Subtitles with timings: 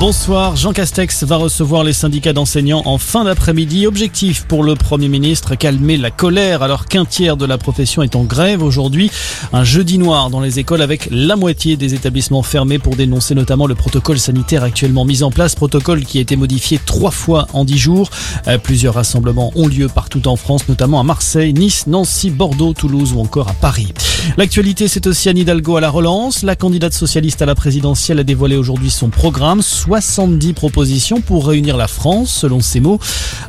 [0.00, 3.88] Bonsoir, Jean Castex va recevoir les syndicats d'enseignants en fin d'après-midi.
[3.88, 8.14] Objectif pour le Premier ministre, calmer la colère alors qu'un tiers de la profession est
[8.14, 9.10] en grève aujourd'hui.
[9.52, 13.66] Un jeudi noir dans les écoles avec la moitié des établissements fermés pour dénoncer notamment
[13.66, 15.56] le protocole sanitaire actuellement mis en place.
[15.56, 18.08] Protocole qui a été modifié trois fois en dix jours.
[18.46, 23.14] Euh, plusieurs rassemblements ont lieu partout en France, notamment à Marseille, Nice, Nancy, Bordeaux, Toulouse
[23.14, 23.92] ou encore à Paris.
[24.36, 26.44] L'actualité, c'est aussi Anne Hidalgo à la relance.
[26.44, 29.60] La candidate socialiste à la présidentielle a dévoilé aujourd'hui son programme.
[29.88, 32.98] 70 propositions pour réunir la France, selon ses mots.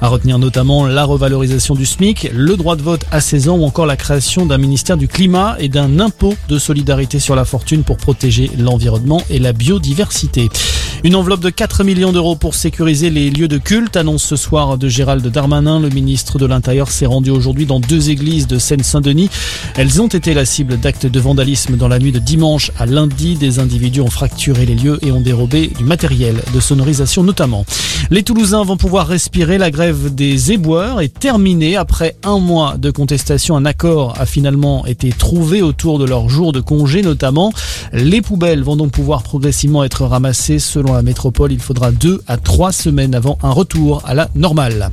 [0.01, 3.65] À retenir notamment la revalorisation du SMIC, le droit de vote à 16 ans ou
[3.65, 7.83] encore la création d'un ministère du climat et d'un impôt de solidarité sur la fortune
[7.83, 10.47] pour protéger l'environnement et la biodiversité.
[11.05, 14.77] Une enveloppe de 4 millions d'euros pour sécuriser les lieux de culte, annonce ce soir
[14.77, 15.79] de Gérald Darmanin.
[15.79, 19.29] Le ministre de l'Intérieur s'est rendu aujourd'hui dans deux églises de Seine-Saint-Denis.
[19.77, 23.35] Elles ont été la cible d'actes de vandalisme dans la nuit de dimanche à lundi.
[23.35, 27.65] Des individus ont fracturé les lieux et ont dérobé du matériel de sonorisation notamment.
[28.11, 29.57] Les Toulousains vont pouvoir respirer.
[29.57, 31.77] La grève des éboueurs est terminée.
[31.77, 36.51] Après un mois de contestation, un accord a finalement été trouvé autour de leur jour
[36.51, 37.53] de congé notamment.
[37.93, 42.37] Les poubelles vont donc pouvoir progressivement être ramassées selon la métropole, il faudra deux à
[42.37, 44.89] trois semaines avant un retour à la normale.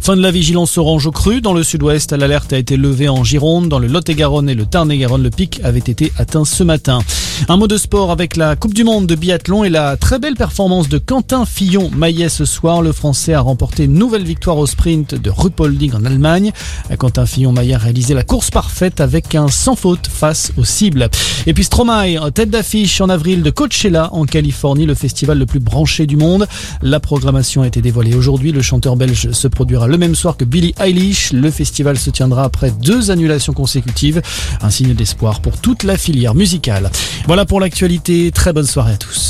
[0.00, 1.40] Fin de la vigilance orange au cru.
[1.40, 3.68] Dans le sud-ouest, l'alerte a été levée en Gironde.
[3.68, 7.00] Dans le Lot-et-Garonne et le Tarn-et-Garonne, le pic avait été atteint ce matin.
[7.48, 10.34] Un mot de sport avec la Coupe du Monde de biathlon et la très belle
[10.34, 12.82] performance de Quentin Fillon-Maillet ce soir.
[12.82, 16.52] Le Français a remporté une nouvelle victoire au sprint de Ruppolding en Allemagne.
[16.98, 21.08] Quentin Fillon-Maillet a réalisé la course parfaite avec un sans faute face aux cibles.
[21.46, 25.60] Et puis Stromae, tête d'affiche en avril de Coachella en Californie, le festival le plus
[25.60, 26.46] branché du monde.
[26.82, 28.52] La programmation a été dévoilée aujourd'hui.
[28.52, 31.32] Le chanteur belge se produira le même soir que Billie Eilish.
[31.32, 34.22] Le festival se tiendra après deux annulations consécutives.
[34.60, 36.90] Un signe d'espoir pour toute la filière musicale.
[37.30, 38.32] Voilà pour l'actualité.
[38.32, 39.20] Très bonne soirée à tous.